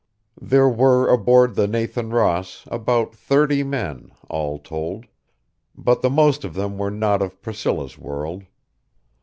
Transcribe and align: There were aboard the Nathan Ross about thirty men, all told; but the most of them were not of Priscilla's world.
There 0.41 0.67
were 0.67 1.07
aboard 1.07 1.53
the 1.53 1.67
Nathan 1.67 2.09
Ross 2.09 2.63
about 2.71 3.13
thirty 3.13 3.61
men, 3.61 4.09
all 4.31 4.57
told; 4.57 5.05
but 5.77 6.01
the 6.01 6.09
most 6.09 6.43
of 6.43 6.55
them 6.55 6.79
were 6.79 6.89
not 6.89 7.21
of 7.21 7.39
Priscilla's 7.43 7.99
world. 7.99 8.45